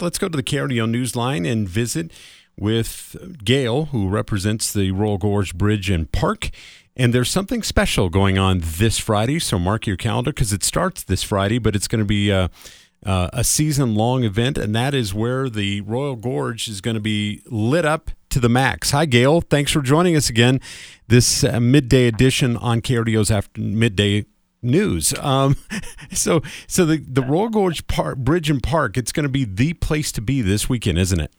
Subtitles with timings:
[0.00, 2.12] Let's go to the KRDO Newsline and visit
[2.56, 6.50] with Gail, who represents the Royal Gorge Bridge and Park.
[6.94, 11.02] And there's something special going on this Friday, so mark your calendar because it starts
[11.02, 12.46] this Friday, but it's going to be uh,
[13.04, 17.00] uh, a season long event, and that is where the Royal Gorge is going to
[17.00, 18.92] be lit up to the max.
[18.92, 19.40] Hi, Gail.
[19.40, 20.60] Thanks for joining us again.
[21.08, 24.26] This uh, midday edition on KRDO's after midday
[24.62, 25.14] news.
[25.18, 25.56] Um,
[26.12, 29.74] so, so the the Royal Gorge Park, Bridge and Park, it's going to be the
[29.74, 31.32] place to be this weekend, isn't it?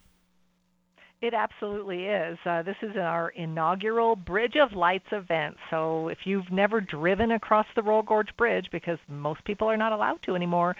[1.21, 2.37] It absolutely is.
[2.45, 5.57] Uh, this is our inaugural Bridge of Lights event.
[5.69, 9.91] So if you've never driven across the Royal Gorge Bridge, because most people are not
[9.91, 10.77] allowed to anymore,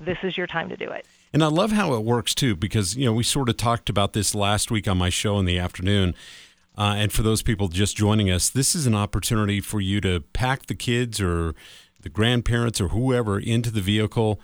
[0.00, 1.06] this is your time to do it.
[1.34, 4.14] And I love how it works too, because you know we sort of talked about
[4.14, 6.14] this last week on my show in the afternoon.
[6.76, 10.20] Uh, and for those people just joining us, this is an opportunity for you to
[10.32, 11.54] pack the kids or
[12.00, 14.40] the grandparents or whoever into the vehicle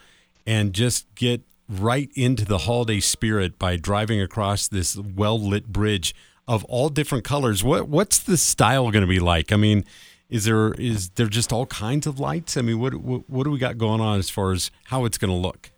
[0.47, 6.15] and just get right into the holiday spirit by driving across this well lit bridge
[6.47, 7.63] of all different colors.
[7.63, 9.53] What what's the style going to be like?
[9.53, 9.85] I mean,
[10.31, 12.57] is there is there just all kinds of lights?
[12.57, 15.19] I mean, what what, what do we got going on as far as how it's
[15.19, 15.71] going to look?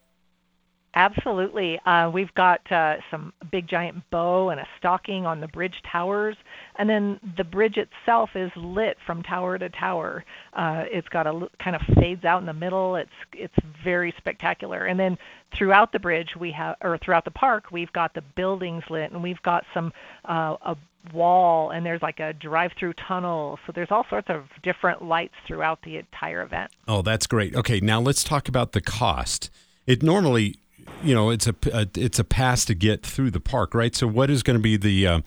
[0.94, 1.78] Absolutely.
[1.86, 6.36] Uh, we've got uh, some big giant bow and a stocking on the bridge towers,
[6.77, 10.24] and then the bridge itself is lit from tower to tower.
[10.52, 12.97] Uh, it's got a kind of fades out in the middle.
[12.97, 14.84] It's it's very spectacular.
[14.84, 15.16] And then
[15.56, 19.22] throughout the bridge we have, or throughout the park, we've got the buildings lit, and
[19.22, 19.92] we've got some
[20.25, 20.77] uh, a
[21.14, 23.60] wall, and there's like a drive-through tunnel.
[23.64, 26.72] So there's all sorts of different lights throughout the entire event.
[26.88, 27.54] Oh, that's great.
[27.54, 29.50] Okay, now let's talk about the cost.
[29.86, 30.56] It normally
[31.03, 33.95] you know it's a, a, it's a pass to get through the park, right?
[33.95, 35.20] So what is going to be the uh,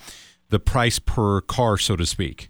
[0.50, 2.50] the price per car, so to speak?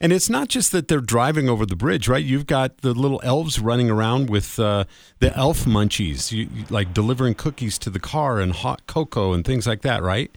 [0.00, 2.24] And it's not just that they're driving over the bridge, right?
[2.24, 4.84] You've got the little elves running around with uh,
[5.20, 9.66] the elf munchies, you, like delivering cookies to the car and hot cocoa and things
[9.66, 10.30] like that, right?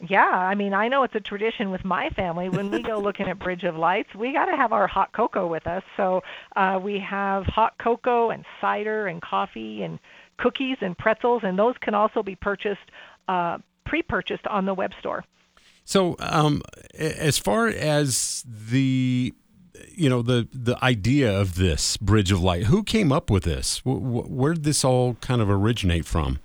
[0.00, 2.48] Yeah, I mean, I know it's a tradition with my family.
[2.48, 5.46] When we go looking at Bridge of Lights, we got to have our hot cocoa
[5.46, 5.82] with us.
[5.96, 6.22] So
[6.54, 9.98] uh, we have hot cocoa and cider and coffee and
[10.36, 12.90] cookies and pretzels, and those can also be purchased,
[13.28, 15.24] uh, pre-purchased on the web store.
[15.86, 16.62] So, um,
[16.98, 19.32] as far as the
[19.94, 23.82] you know the the idea of this bridge of light, who came up with this?
[23.84, 26.40] Where did this all kind of originate from?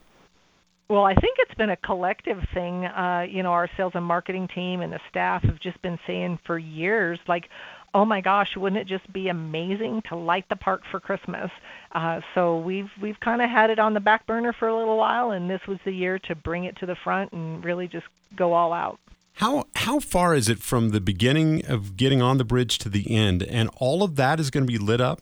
[0.89, 2.85] Well, I think it's been a collective thing.
[2.85, 6.37] Uh, you know, our sales and marketing team and the staff have just been saying
[6.45, 7.49] for years, like,
[7.95, 11.49] oh my gosh, wouldn't it just be amazing to light the park for Christmas?
[11.93, 14.97] Uh, so we've we've kind of had it on the back burner for a little
[14.97, 18.05] while, and this was the year to bring it to the front and really just
[18.35, 18.99] go all out.
[19.33, 23.15] How how far is it from the beginning of getting on the bridge to the
[23.15, 25.21] end, and all of that is going to be lit up?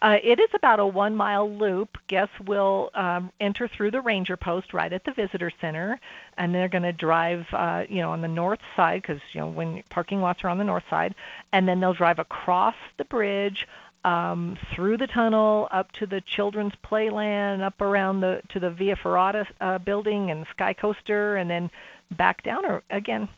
[0.00, 1.98] Uh, it is about a one mile loop.
[2.06, 5.98] Guests will um, enter through the ranger post right at the visitor center,
[6.36, 9.48] and they're going to drive, uh, you know, on the north side because you know
[9.48, 11.14] when parking lots are on the north side,
[11.52, 13.66] and then they'll drive across the bridge.
[14.04, 18.96] Um, through the tunnel up to the children's playland, up around the to the Via
[18.96, 21.68] Ferrata uh, building and Sky Coaster, and then
[22.12, 23.28] back down or again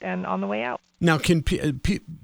[0.00, 0.80] and on the way out.
[1.00, 1.72] Now, can uh,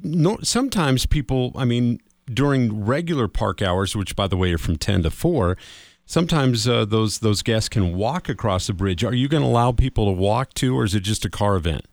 [0.03, 1.53] no, sometimes people?
[1.55, 5.57] I mean, during regular park hours, which by the way are from ten to four,
[6.05, 9.05] sometimes uh, those those guests can walk across the bridge.
[9.05, 11.55] Are you going to allow people to walk too, or is it just a car
[11.57, 11.87] event?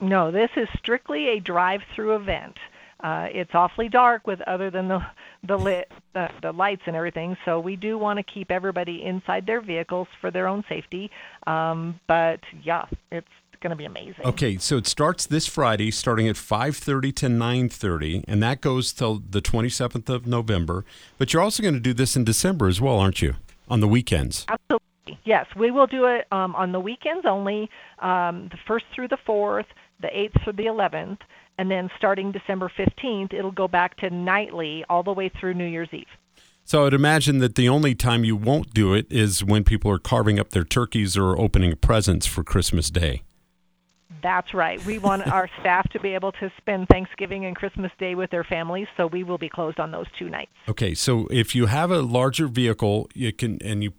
[0.00, 2.56] No, this is strictly a drive-through event.
[3.00, 5.00] Uh, it's awfully dark with other than the
[5.46, 7.36] the lit the, the lights and everything.
[7.44, 11.10] So we do want to keep everybody inside their vehicles for their own safety.
[11.46, 13.28] Um, but yeah, it's
[13.60, 14.24] going to be amazing.
[14.24, 19.22] Okay, so it starts this Friday, starting at 5:30 to 9:30, and that goes till
[19.30, 20.84] the 27th of November.
[21.18, 23.34] But you're also going to do this in December as well, aren't you?
[23.68, 24.46] On the weekends.
[24.48, 25.20] Absolutely.
[25.24, 29.18] Yes, we will do it um, on the weekends only, um, the first through the
[29.24, 29.66] fourth,
[30.00, 31.20] the eighth through the eleventh,
[31.58, 35.66] and then starting December 15th, it'll go back to nightly all the way through New
[35.66, 36.06] Year's Eve.
[36.64, 39.98] So I'd imagine that the only time you won't do it is when people are
[39.98, 43.22] carving up their turkeys or opening presents for Christmas Day.
[44.22, 44.84] That's right.
[44.84, 48.44] We want our staff to be able to spend Thanksgiving and Christmas Day with their
[48.44, 50.52] families, so we will be closed on those two nights.
[50.68, 53.92] Okay, so if you have a larger vehicle, you can and you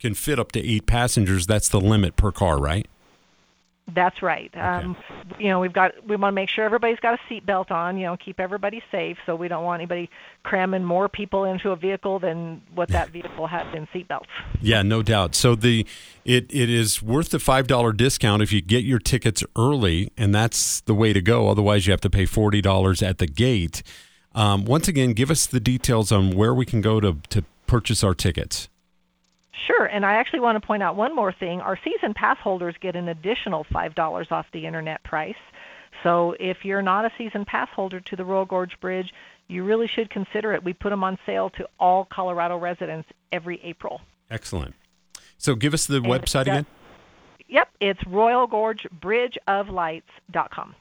[0.00, 1.46] can fit up to eight passengers.
[1.46, 2.86] That's the limit per car, right?
[3.94, 4.50] That's right.
[4.56, 4.96] Um,
[5.38, 7.96] you know, we've got we want to make sure everybody's got a seatbelt on.
[7.96, 9.16] You know, keep everybody safe.
[9.26, 10.10] So we don't want anybody
[10.42, 14.26] cramming more people into a vehicle than what that vehicle has in seatbelts.
[14.60, 15.36] Yeah, no doubt.
[15.36, 15.86] So the
[16.24, 20.34] it it is worth the five dollar discount if you get your tickets early, and
[20.34, 21.48] that's the way to go.
[21.48, 23.84] Otherwise, you have to pay forty dollars at the gate.
[24.34, 28.02] Um, once again, give us the details on where we can go to to purchase
[28.02, 28.68] our tickets.
[29.66, 31.60] Sure, and I actually want to point out one more thing.
[31.60, 35.34] Our season pass holders get an additional $5 off the internet price.
[36.02, 39.12] So if you're not a season pass holder to the Royal Gorge Bridge,
[39.48, 40.62] you really should consider it.
[40.62, 44.00] We put them on sale to all Colorado residents every April.
[44.30, 44.74] Excellent.
[45.38, 46.66] So give us the and website again.
[47.48, 50.74] Yep, it's royalgorgebridgeoflights.com.